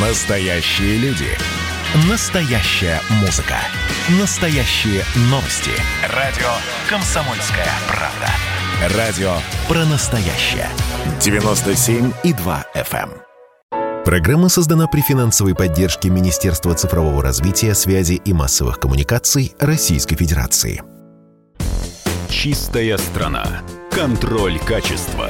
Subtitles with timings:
[0.00, 1.26] Настоящие люди.
[2.08, 3.56] Настоящая музыка.
[4.20, 5.72] Настоящие новости.
[6.14, 6.46] Радио
[6.88, 8.96] «Комсомольская правда».
[8.96, 9.32] Радио
[9.66, 10.68] про настоящее.
[11.18, 13.10] 97,2 FM.
[13.72, 14.04] эм.
[14.04, 20.80] Программа создана при финансовой поддержке Министерства цифрового развития, связи и массовых коммуникаций Российской Федерации.
[22.28, 23.62] Чистая страна.
[23.90, 25.28] Контроль качества.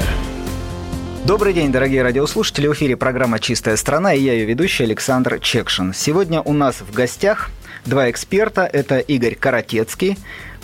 [1.27, 2.69] Добрый день, дорогие радиослушатели.
[2.69, 5.93] В эфире программа «Чистая страна» и я ее ведущий Александр Чекшин.
[5.93, 7.51] Сегодня у нас в гостях
[7.84, 8.62] два эксперта.
[8.62, 10.16] Это Игорь Каратецкий,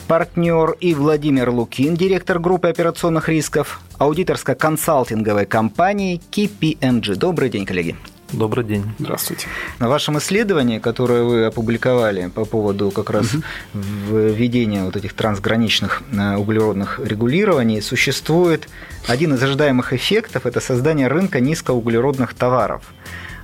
[0.06, 7.16] партнер, и Владимир Лукин, директор группы операционных рисков аудиторско-консалтинговой компании KPMG.
[7.16, 7.96] Добрый день, коллеги.
[8.34, 8.84] Добрый день.
[8.98, 9.46] Здравствуйте.
[9.78, 13.32] На вашем исследовании, которое вы опубликовали по поводу как раз
[13.72, 18.68] введения вот этих трансграничных э, углеродных регулирований, существует
[19.06, 22.82] один из ожидаемых эффектов– это создание рынка низкоуглеродных товаров.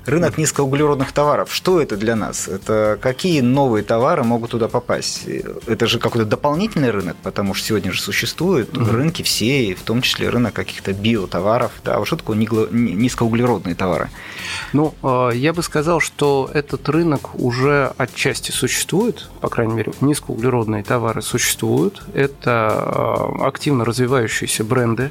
[0.06, 1.52] Рынок низкоуглеродных товаров.
[1.54, 2.48] Что это для нас?
[2.48, 5.26] Это какие новые товары могут туда попасть?
[5.66, 8.90] Это же какой-то дополнительный рынок, потому что сегодня же существуют Мгм.
[8.90, 11.72] рынки все, и в том числе рынок каких-то биотоваров.
[11.84, 14.08] Да, вот что такое низкоуглеродные товары?
[14.72, 20.82] Ну, э, я бы сказал, что этот рынок уже отчасти существует, по крайней мере, низкоуглеродные
[20.82, 22.02] товары существуют.
[22.14, 25.10] Это э, активно развивающиеся бренды.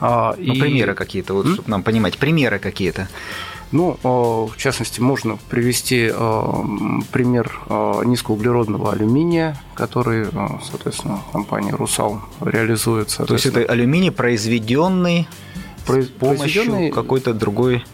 [0.00, 3.08] А, Ну, и- примеры какие-то, вот, чтобы нам понимать, примеры какие-то.
[3.72, 6.42] Ну, э, в частности, можно привести э,
[7.12, 10.26] пример э, низкоуглеродного алюминия, который,
[10.64, 13.08] соответственно, компания «Русал» реализует.
[13.08, 15.28] То есть это алюминий, произведенный
[15.86, 17.84] Произ- с помощью какой-то другой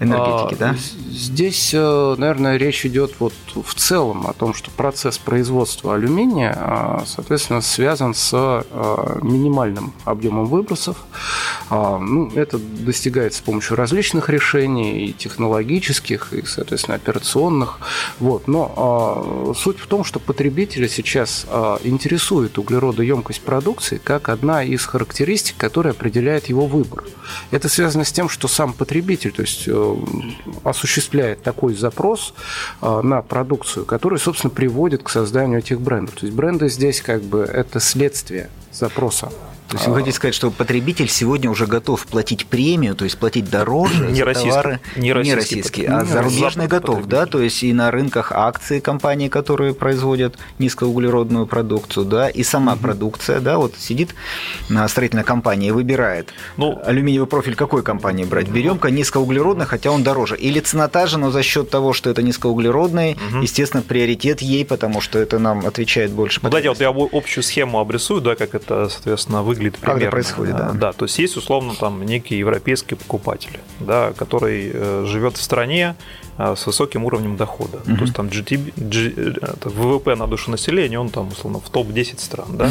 [0.00, 0.76] энергетики, А, да?
[1.10, 7.02] Здесь, э, наверное, речь идет вот в целом о том, что процесс производства алюминия, а,
[7.06, 10.96] соответственно, связан с а, минимальным объемом выбросов.
[11.70, 17.80] А, Ну, это достигается с помощью различных решений, и технологических, и, соответственно, операционных.
[18.20, 18.48] Вот.
[18.48, 21.46] Но суть в том, что потребителя сейчас
[21.82, 27.04] интересует углеродоемкость продукции как одна из характеристик, которая определяет его выбор.
[27.50, 29.87] Это связано с тем, что сам потребитель, то есть э,
[30.64, 32.34] осуществляет такой запрос
[32.82, 36.16] э, на продукцию, который, собственно, приводит к созданию этих брендов.
[36.16, 39.30] То есть бренды здесь как бы это следствие запроса.
[39.68, 43.50] То есть вы хотите сказать, что потребитель сегодня уже готов платить премию, то есть платить
[43.50, 47.62] дороже Не за российский- товары не российские, а Не зарубежный западный готов, да, то есть
[47.62, 53.74] и на рынках акции компаний, которые производят низкоуглеродную продукцию, да, и сама продукция, да, вот
[53.78, 54.14] сидит
[54.70, 58.48] на строительной компании и выбирает Ну, алюминиевый профиль какой компании брать?
[58.48, 60.36] Берем-ка низкоуглеродный, хотя он дороже.
[60.38, 63.42] Или цена та же, но за счет того, что это низкоуглеродный, Мгм.
[63.42, 66.40] естественно, приоритет ей, потому что это нам отвечает больше.
[66.42, 69.92] Ну, дайте вот я об- общую схему обрисую, да, как это, соответственно, выглядит Как это
[69.94, 70.10] примерно.
[70.10, 70.68] происходит, да.
[70.70, 75.42] А, Да, то есть есть условно там некий европейский покупатель, да, который э, живет в
[75.42, 75.94] стране
[76.40, 77.78] а, с высоким уровнем дохода.
[77.84, 77.96] Мгм.
[77.96, 82.20] То есть там GTB, G- э, ВВП на душу населения, он там условно в топ-10
[82.20, 82.66] стран, да.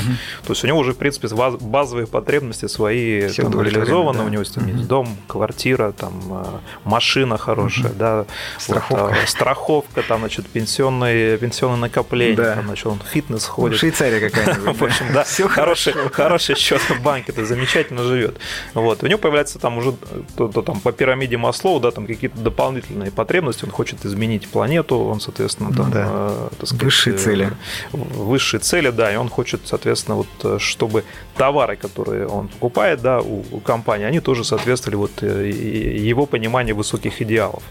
[0.46, 4.26] То есть у него уже, в принципе, баз- базовые потребности свои Все там, реализованы, да.
[4.26, 4.76] у него есть, там Мгм.
[4.78, 6.46] есть дом, квартира, там э,
[6.86, 8.28] машина хорошая, да, вот,
[8.60, 9.16] Страховка.
[9.24, 12.56] а, страховка, там, значит, пенсионные, пенсионные накопления, Да.
[12.56, 13.80] там, значит, он фитнес Ну, ходит.
[13.80, 14.78] Швейцария какая-нибудь.
[14.80, 15.48] В общем, да, Все
[15.94, 18.38] хороший, хороший счет в банке, это замечательно живет.
[18.74, 19.04] Вот.
[19.04, 19.94] У него появляется там уже
[20.36, 24.98] то, то там по пирамиде Маслоу, да, там какие-то дополнительные потребности, он хочет изменить планету,
[24.98, 26.08] он, соответственно, там, Ну да.
[26.10, 27.52] э, сказать, Высшие э, цели.
[27.92, 31.04] Высшие цели, да, и он хочет, соответственно, вот, э, чтобы
[31.38, 36.76] товары, которые он покупает, да, у, у компании, они тоже соответствовали вот э, его пониманию
[36.76, 37.64] высоких идеалов.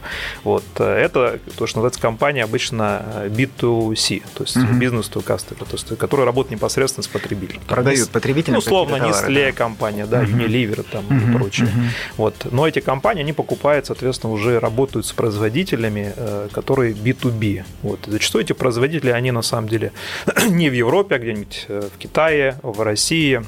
[0.44, 0.65] Вот.
[0.78, 5.98] Это то, что называется компания обычно э, B2C, то есть бизнес to customer, то есть
[5.98, 7.60] которая работает непосредственно с потребителем.
[7.66, 9.53] Продают потребителям Ну, условно, Nestle да.
[9.53, 10.41] компания, да, Мгм.
[10.41, 11.67] Unilever там Мгм, и прочее.
[11.69, 11.91] мгм.
[12.17, 12.47] Вот.
[12.50, 17.65] Но эти компании, они покупают, соответственно, уже работают с производителями, э, которые B2B.
[17.83, 18.09] Вот.
[18.09, 19.93] И зачастую эти производители, они на самом деле
[20.49, 23.43] не в Европе, а где-нибудь э, в Китае, в России.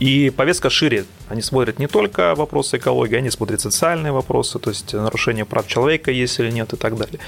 [0.00, 1.04] И повестка шире.
[1.32, 6.10] Они смотрят не только вопросы экологии, они смотрят социальные вопросы, то есть нарушение прав человека
[6.10, 7.20] есть или нет и так далее.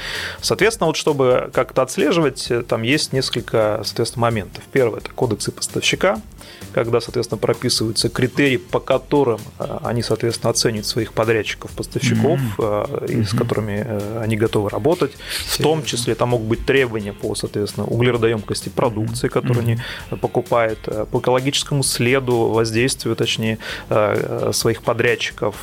[0.43, 4.63] Соответственно, вот чтобы как-то отслеживать, там есть несколько, соответственно, моментов.
[4.73, 6.21] Первое– это кодексы поставщика,
[6.73, 12.41] когда, соответственно, прописываются критерии, по которым э, они, соответственно, оценивают своих подрядчиков, поставщиков,
[13.09, 15.13] и с которыми э, они готовы работать.
[15.47, 19.79] В том числе там могут быть требования по, соответственно, углеродоемкости продукции, которую они
[20.21, 20.81] покупают,
[21.11, 23.59] по экологическому следу, воздействию, точнее,
[24.53, 25.55] своих подрядчиков,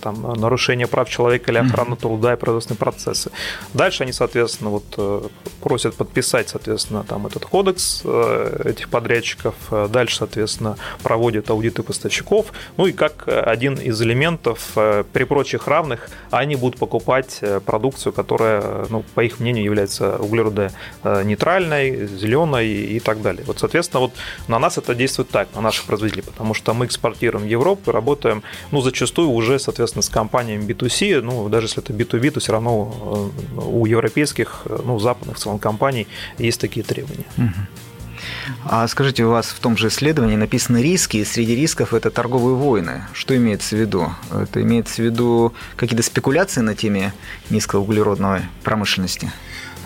[0.00, 3.30] там, нарушение прав человека или охрана труда и производственные процессы.
[3.74, 8.02] Дальше они, соответственно, вот просят подписать, соответственно, там этот кодекс
[8.64, 9.54] этих подрядчиков.
[9.90, 12.52] Дальше, соответственно, соответственно, проводят аудиты поставщиков.
[12.76, 14.72] Ну и как один из элементов,
[15.12, 22.68] при прочих равных, они будут покупать продукцию, которая, ну, по их мнению, является углеродонейтральной, зеленой
[22.68, 23.44] и так далее.
[23.46, 24.12] Вот, соответственно, вот
[24.48, 28.42] на нас это действует так, на наших производителей, потому что мы экспортируем в Европу, работаем,
[28.72, 33.32] ну, зачастую уже, соответственно, с компаниями B2C, ну, даже если это B2B, то все равно
[33.56, 36.06] э, у европейских, э, ну, западных в целом компаний
[36.38, 37.24] есть такие требования.
[38.64, 42.56] А скажите, у вас в том же исследовании написаны риски, и среди рисков это торговые
[42.56, 43.04] войны.
[43.12, 44.12] Что имеется в виду?
[44.30, 47.12] Это имеется в виду какие-то спекуляции на теме
[47.50, 49.32] низкоуглеродной промышленности?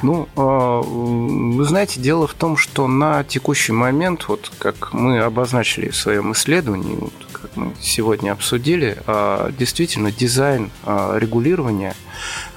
[0.03, 5.91] Ну, а, вы знаете, дело в том, что на текущий момент, вот как мы обозначили
[5.91, 11.95] в своем исследовании, вот как мы сегодня обсудили, а, действительно дизайн а, регулирования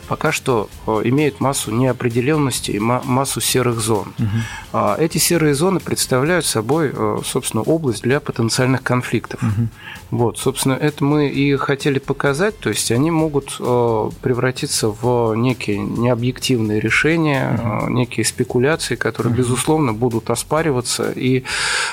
[0.07, 4.13] пока что э, имеют массу неопределенности и массу серых зон.
[4.19, 4.79] Угу.
[4.99, 9.41] Эти серые зоны представляют собой, э, собственно, область для потенциальных конфликтов.
[9.41, 9.67] Угу.
[10.11, 15.77] Вот, собственно, это мы и хотели показать, то есть они могут э, превратиться в некие
[15.77, 17.89] необъективные решения, угу.
[17.91, 19.39] некие спекуляции, которые, угу.
[19.39, 21.11] безусловно, будут оспариваться.
[21.11, 21.43] И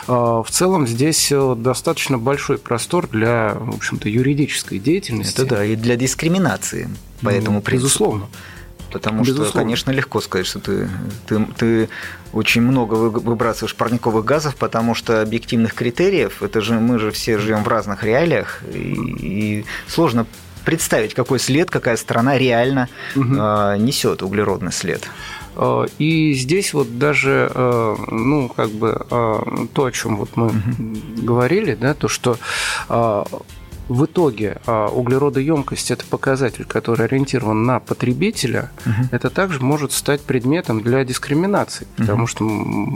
[0.06, 5.40] в целом здесь достаточно большой простор для, в общем-то, юридической деятельности.
[5.40, 6.88] Это да, и для дискриминации
[7.22, 7.88] по ну, этому принципу.
[7.88, 8.26] Безусловно.
[8.92, 9.50] Потому Безусловно.
[9.50, 10.88] что, конечно, легко сказать, что ты,
[11.26, 11.88] ты, ты
[12.32, 17.62] очень много выбрасываешь парниковых газов, потому что объективных критериев, это же мы же все живем
[17.62, 20.26] в разных реалиях, и, и сложно
[20.64, 23.34] представить, какой след, какая страна реально угу.
[23.34, 25.08] э, несет углеродный след.
[25.56, 29.06] А, и здесь вот даже, а, ну, как бы
[29.72, 30.56] то, о чем вот мы угу.
[31.22, 32.38] говорили, да, то, что
[33.90, 39.08] в итоге а, углеродоемкость– это показатель, который ориентирован на потребителя, угу.
[39.10, 42.26] это также может стать предметом для дискриминации, потому угу.
[42.28, 42.44] что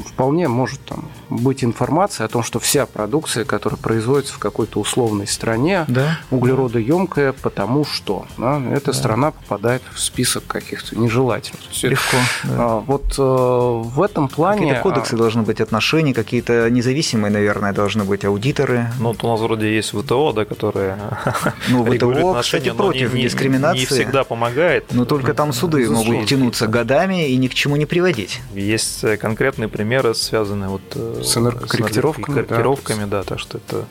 [0.08, 5.26] вполне может там, быть информация о том, что вся продукция, которая производится в какой-то условной
[5.26, 6.20] стране, да.
[6.30, 8.92] углеродоемкая, потому что да, эта да.
[8.92, 11.82] страна попадает в список каких-то нежелательных.
[11.82, 12.16] Легко.
[12.44, 12.50] Да.
[12.56, 14.60] А, вот а, в этом плане…
[14.60, 15.18] Какие-то кодексы а...
[15.18, 18.86] должны быть отношений, какие-то независимые, наверное, должны быть аудиторы.
[19.00, 23.22] Ну, вот у нас вроде есть ВТО, да, который которые ну, ВТО, кстати, против не,
[23.22, 23.80] дискриминации.
[23.80, 24.86] Не всегда помогает.
[24.92, 26.12] Но только там суды Безусловно.
[26.12, 28.40] могут тянуться годами и ни к чему не приводить.
[28.54, 32.34] Есть э, конкретные примеры, связанные вот э, с энергокорректировками.
[32.34, 33.84] Корректировками, да, да, так что это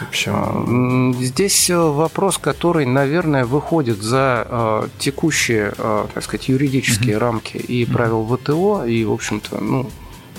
[0.00, 0.32] в общем...
[0.34, 7.18] А, здесь э, вопрос, который, наверное, выходит за текущие, так сказать, юридические mm-hmm.
[7.18, 9.90] рамки и правил ВТО, и, в общем-то, ну,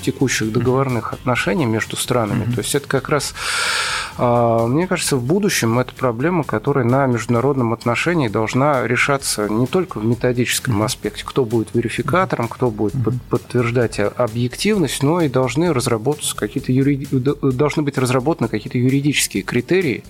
[0.06, 2.46] текущих договорных отношений между странами.
[2.46, 2.56] Mm-hmm.
[2.56, 3.34] То есть это как раз,
[4.18, 10.00] а, мне кажется, в будущем это проблема, которая на международном отношении должна решаться не только
[10.00, 13.20] в методическом аспекте, кто будет верификатором, кто будет mm-hmm.
[13.30, 17.08] подтверждать объективность, но и должны разработаться какие-то юриди...
[17.10, 20.04] должны быть разработаны какие-то юридические критерии,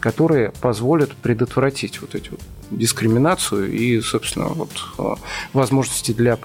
[0.00, 2.40] которые позволят предотвратить вот эти вот
[2.70, 5.16] дискриминацию и, собственно, вот а,
[5.52, 6.36] возможности для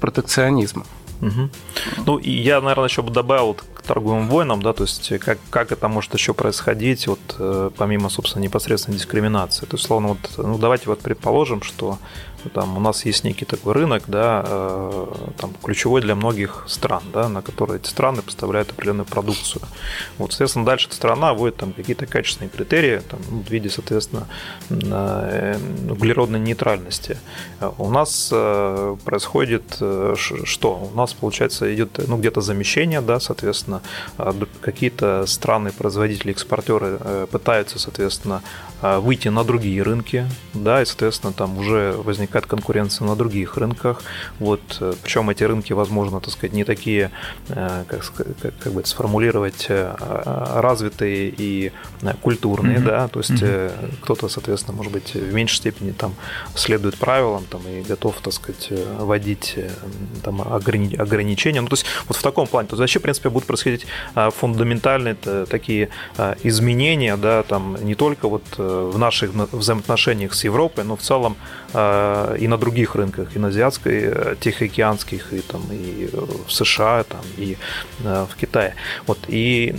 [0.00, 0.86] протекционизма.
[1.24, 1.50] Угу.
[2.06, 5.88] Ну, и я, наверное, еще бы добавил торговым войнам, да, то есть как, как это
[5.88, 9.66] может еще происходить, вот э, помимо, собственно, непосредственной дискриминации.
[9.66, 11.98] То есть, словно, вот, ну, давайте вот предположим, что
[12.52, 15.06] там у нас есть некий такой рынок, да, э,
[15.38, 19.62] там, ключевой для многих стран, да, на которые эти страны поставляют определенную продукцию.
[20.18, 24.26] Вот, соответственно, дальше страна вводит там какие-то качественные критерии там, ну, в виде, соответственно,
[24.70, 25.58] э,
[25.90, 27.18] углеродной нейтральности.
[27.78, 29.64] У нас э, происходит
[30.44, 30.90] что?
[30.92, 33.73] У нас, получается, идет ну, где-то замещение, да, соответственно,
[34.60, 38.42] какие-то страны, производители, экспортеры пытаются, соответственно,
[38.82, 44.02] выйти на другие рынки, да, и, соответственно, там уже возникает конкуренция на других рынках.
[44.38, 47.10] Вот, э, причем эти рынки, возможно, так сказать, не такие,
[47.48, 48.12] э, как,
[48.42, 49.94] как, как бы это сформулировать, э,
[50.60, 51.72] развитые и
[52.20, 52.84] культурные, mm-hmm.
[52.84, 53.94] да, то есть mm-hmm.
[54.02, 56.14] кто-то, соответственно, может быть, в меньшей степени там
[56.54, 59.56] следует правилам там, и готов, так сказать, вводить
[60.22, 61.60] там ограни- ограничения.
[61.60, 62.68] Ну, то есть вот в таком плане.
[62.68, 63.63] То есть вообще, в принципе, будут происходить
[64.14, 65.14] фундаментальные
[65.48, 65.88] такие
[66.42, 71.36] изменения, да, там не только вот в наших взаимоотношениях с Европой, но в целом
[71.72, 76.08] и на других рынках, и на азиатской, э, тихоокеанских, и, там, и
[76.46, 77.56] в США, там, и
[78.04, 78.74] э, в Китае.
[79.06, 79.74] Вот, и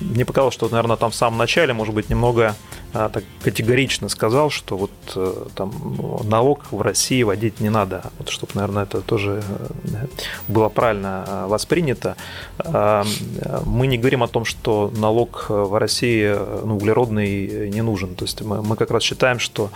[0.00, 4.50] мне показалось, что, наверное, там в самом начале, может быть, немного а, так категорично сказал,
[4.50, 5.72] что вот э, там
[6.24, 9.42] налог в России вводить не надо, вот, чтобы, наверное, это тоже
[9.84, 10.06] э,
[10.48, 12.16] было правильно э, воспринято.
[12.58, 13.04] А,
[13.64, 18.14] мы не говорим о том, что налог в России ну, углеродный не нужен.
[18.14, 19.70] То есть мы, мы как раз считаем, что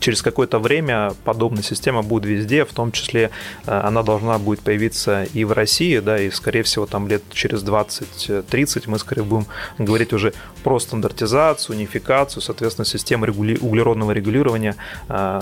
[0.00, 3.30] через какое-то время подобная система будет везде, в том числе
[3.66, 8.84] она должна будет появиться и в России, да, и, скорее всего, там лет через 20-30
[8.86, 9.46] мы скорее будем
[9.78, 10.32] говорить уже
[10.62, 10.78] про
[11.16, 13.58] стандартизацию, унификацию, соответственно, системы регули...
[13.60, 14.76] углеродного регулирования
[15.08, 15.40] э,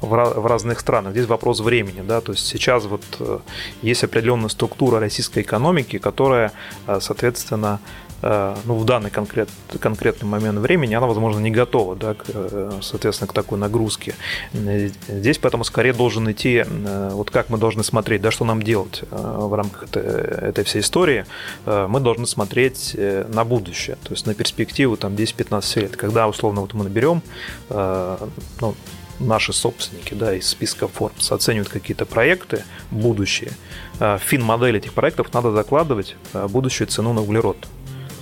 [0.00, 1.12] в разных странах.
[1.12, 3.38] Здесь вопрос времени, да, то есть сейчас вот э,
[3.82, 6.52] есть определенная структура российской экономики, которая,
[6.86, 7.78] э, соответственно,
[8.20, 9.48] ну, в данный конкрет,
[9.80, 14.14] конкретный момент времени, она, возможно, не готова, да, к, э, соответственно, к такой нагрузке.
[14.52, 19.02] Здесь поэтому скорее должен идти, э, вот как мы должны смотреть, да, что нам делать
[19.10, 21.26] в рамках этой, этой всей истории,
[21.64, 22.96] мы должны смотреть
[23.28, 27.22] на будущее, то есть на перспективу там 10-15 лет, когда, условно, вот мы наберем,
[27.70, 28.74] ну,
[29.20, 33.52] наши собственники да, из списка Forbes оценивают какие-то проекты будущие,
[33.98, 37.56] фин-модель этих проектов надо закладывать будущую цену на углерод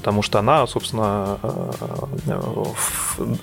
[0.06, 2.40] потому что она, собственно, э,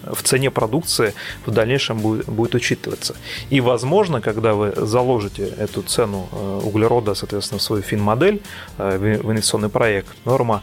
[0.05, 1.13] в цене продукции
[1.45, 3.15] в дальнейшем будет, учитываться.
[3.49, 8.41] И, возможно, когда вы заложите эту цену э, углерода, соответственно, в свою фин-модель,
[8.77, 10.61] э, в инвестиционный проект, норма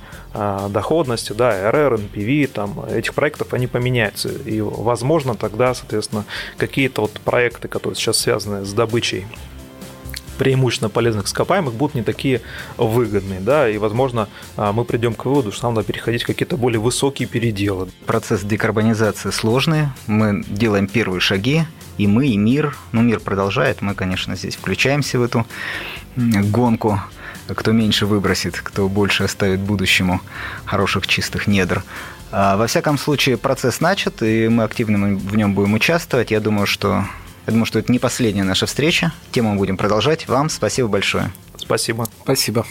[0.70, 4.30] доходности, да, РР, NPV, там, этих проектов, они поменяются.
[4.30, 6.24] И, возможно, тогда, соответственно,
[6.56, 9.26] какие-то вот проекты, которые сейчас связаны с добычей
[10.40, 12.40] преимущественно полезных ископаемых будут не такие
[12.78, 16.56] выгодные, да, и, возможно, а, мы придем к выводу, что нам надо переходить в какие-то
[16.56, 17.90] более высокие переделы.
[18.06, 21.64] Процесс декарбонизации сложный, мы делаем первые шаги,
[21.98, 25.46] и мы, и мир, ну, мир продолжает, мы, конечно, здесь включаемся в эту
[26.16, 26.98] гонку,
[27.46, 30.22] кто меньше выбросит, кто больше оставит будущему
[30.64, 31.84] хороших чистых недр.
[32.32, 36.30] А, во всяком случае, процесс начат, и мы активно в нем будем участвовать.
[36.30, 37.04] Я думаю, что
[37.50, 39.12] я думаю, что это не последняя наша встреча.
[39.32, 40.28] Тему мы будем продолжать.
[40.28, 41.32] Вам спасибо большое.
[41.56, 42.06] Спасибо.
[42.22, 42.64] Спасибо.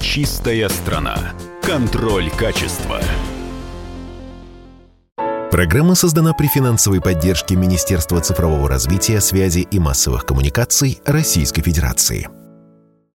[0.00, 1.32] Чистая страна.
[1.62, 3.00] Контроль качества.
[5.50, 12.28] Программа создана при финансовой поддержке Министерства цифрового развития, связи и массовых коммуникаций Российской Федерации.